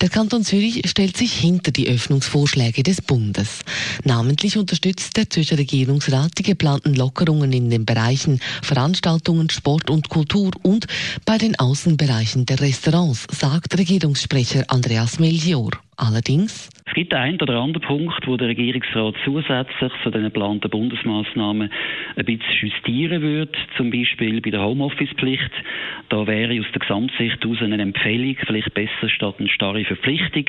[0.00, 3.48] Der Kanton Zürich stellt sich hinter die Öffnungsvorschläge des Bundes.
[4.04, 10.52] Namentlich unterstützt der Zürcher Regierungsrat die geplanten Lockerungen in den Bereichen Veranstaltungen, Sport und Kultur
[10.62, 10.86] und
[11.24, 15.72] bei den Außenbereichen der Restaurants, sagt Regierungssprecher Andreas Melchior.
[15.96, 21.70] Allerdings gibt einen oder anderen Punkt, wo der Regierungsrat zusätzlich zu den geplanten Bundesmaßnahmen
[22.16, 25.52] ein bisschen justieren würde, zum Beispiel bei der Homeoffice-Pflicht.
[26.08, 30.46] Da wäre aus der Gesamtsicht aus eine Empfehlung vielleicht besser statt eine starre Verpflichtung.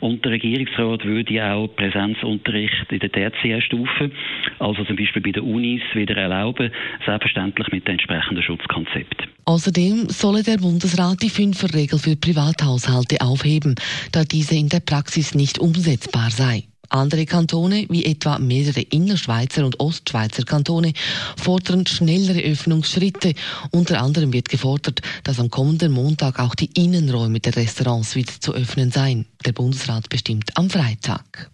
[0.00, 4.10] Und der Regierungsrat würde auch Präsenzunterricht in der TCS-Stufe,
[4.58, 6.70] also zum Beispiel bei den Unis, wieder erlauben,
[7.06, 9.26] selbstverständlich mit dem entsprechenden Schutzkonzept.
[9.48, 13.76] Außerdem solle der Bundesrat die Fünferregel für Privathaushalte aufheben,
[14.12, 16.64] da diese in der Praxis nicht umsetzbar sei.
[16.90, 20.92] Andere Kantone, wie etwa mehrere Innerschweizer und Ostschweizer Kantone,
[21.38, 23.32] fordern schnellere Öffnungsschritte.
[23.70, 28.52] Unter anderem wird gefordert, dass am kommenden Montag auch die Innenräume der Restaurants wieder zu
[28.52, 29.24] öffnen seien.
[29.46, 31.50] Der Bundesrat bestimmt am Freitag.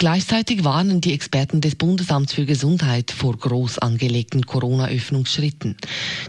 [0.00, 5.76] Gleichzeitig warnen die Experten des Bundesamts für Gesundheit vor groß angelegten Corona-Öffnungsschritten.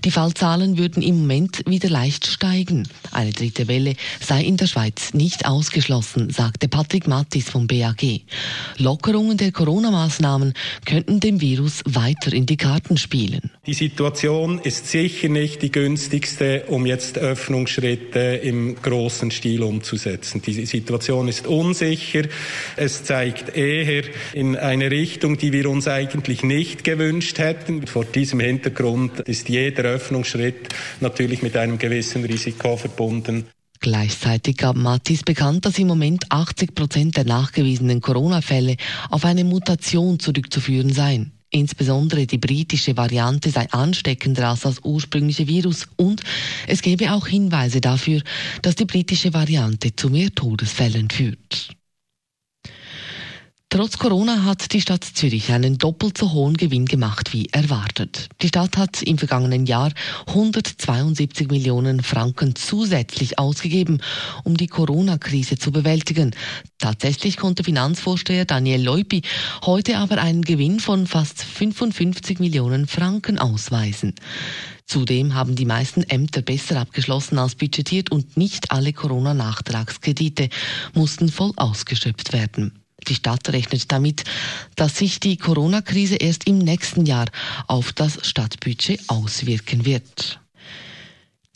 [0.04, 2.86] Die Fallzahlen würden im Moment wieder leicht steigen.
[3.14, 8.24] Eine dritte Welle sei in der Schweiz nicht ausgeschlossen, sagte Patrick Mattis vom BAG.
[8.76, 13.52] Lockerungen der Corona-Maßnahmen könnten dem Virus weiter in die Karten spielen.
[13.66, 20.42] Die Situation ist sicher nicht die günstigste, um jetzt Öffnungsschritte im großen Stil umzusetzen.
[20.42, 22.24] Die Situation ist unsicher.
[22.76, 27.88] Es zeigt eher in eine Richtung, die wir uns eigentlich nicht gewünscht hätten.
[27.88, 33.46] Vor diesem Hintergrund ist jeder Öffnungsschritt natürlich mit einem gewissen Risiko verbunden.
[33.80, 38.76] Gleichzeitig gab Mattis bekannt, dass im Moment 80 Prozent der nachgewiesenen Corona-Fälle
[39.10, 41.32] auf eine Mutation zurückzuführen seien.
[41.50, 46.22] Insbesondere die britische Variante sei ansteckender als das ursprüngliche Virus und
[46.68, 48.22] es gebe auch Hinweise dafür,
[48.62, 51.76] dass die britische Variante zu mehr Todesfällen führt.
[53.74, 58.28] Trotz Corona hat die Stadt Zürich einen doppelt so hohen Gewinn gemacht wie erwartet.
[58.42, 59.94] Die Stadt hat im vergangenen Jahr
[60.28, 64.02] 172 Millionen Franken zusätzlich ausgegeben,
[64.44, 66.36] um die Corona-Krise zu bewältigen.
[66.80, 69.22] Tatsächlich konnte Finanzvorsteher Daniel Leupi
[69.66, 74.16] heute aber einen Gewinn von fast 55 Millionen Franken ausweisen.
[74.86, 80.50] Zudem haben die meisten Ämter besser abgeschlossen als budgetiert und nicht alle Corona-Nachtragskredite
[80.94, 82.81] mussten voll ausgeschöpft werden.
[83.12, 84.24] Die Stadt rechnet damit,
[84.78, 87.26] dass sich die Corona-Krise erst im nächsten Jahr
[87.68, 90.40] auf das Stadtbudget auswirken wird.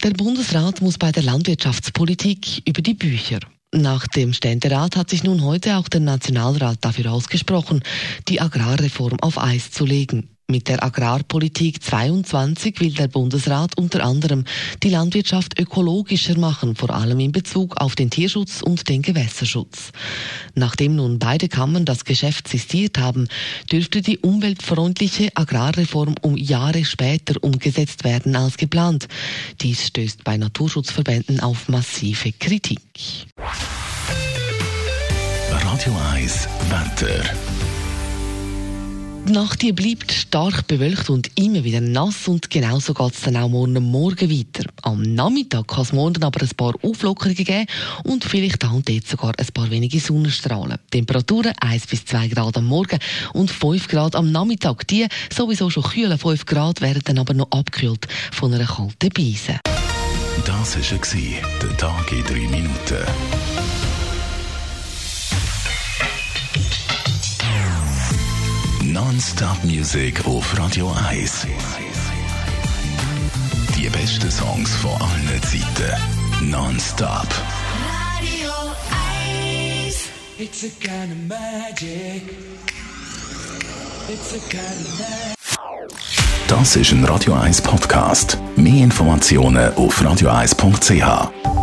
[0.03, 3.39] Der Bundesrat muss bei der Landwirtschaftspolitik über die Bücher.
[3.73, 7.83] Nach dem Ständerat hat sich nun heute auch der Nationalrat dafür ausgesprochen,
[8.27, 10.34] die Agrarreform auf Eis zu legen.
[10.47, 14.43] Mit der Agrarpolitik 22 will der Bundesrat unter anderem
[14.83, 19.91] die Landwirtschaft ökologischer machen, vor allem in Bezug auf den Tierschutz und den Gewässerschutz.
[20.53, 23.27] Nachdem nun beide Kammern das Geschäft sistiert haben,
[23.71, 29.07] dürfte die umweltfreundliche Agrarreform um Jahre später umgesetzt werden als geplant.
[29.61, 32.81] Dies stößt bei Naturschutzverbänden auf massive Kritik.
[35.49, 37.74] Radio 1 Wetter.
[39.27, 43.37] Die Nacht hier bleibt stark bewölkt und immer wieder nass und genauso geht es dann
[43.37, 44.69] auch morgen Morgen weiter.
[44.83, 47.65] Am Nachmittag kann es morgen aber ein paar Auflockerungen geben
[48.03, 50.77] und vielleicht da und dort sogar ein paar wenige Sonnenstrahlen.
[50.91, 52.99] Temperaturen 1 bis 2 Grad am Morgen
[53.33, 54.87] und 5 Grad am Nachmittag.
[54.89, 59.59] Die sowieso schon kühlen 5 Grad werden dann aber noch abgekühlt von einer kalten Beise.
[60.45, 63.94] Das war der Tag in 3 Minuten.
[68.95, 71.47] Non-Stop Music auf Radio 1.
[73.77, 76.49] Die besten Songs von allen Zeiten.
[76.49, 77.27] Non-Stop.
[78.17, 78.51] Radio
[79.83, 80.09] 1.
[80.37, 82.23] It's a kind of magic.
[84.07, 85.35] It's a kind of magic.
[86.47, 88.37] Das ist ein Radio 1 Podcast.
[88.55, 91.54] Mehr Informationen auf radio1.ch.